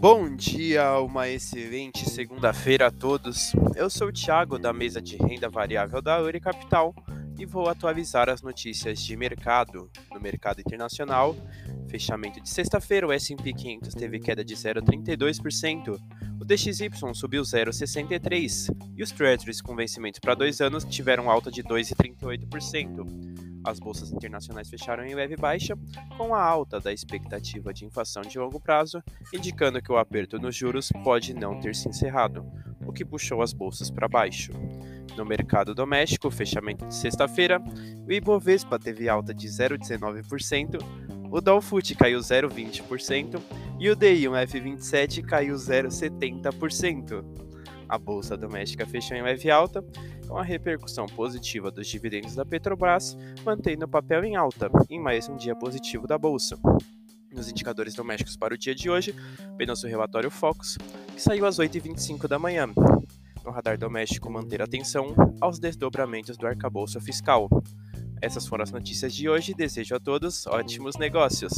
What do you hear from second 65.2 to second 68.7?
aos desdobramentos do arcabouço fiscal. Essas foram as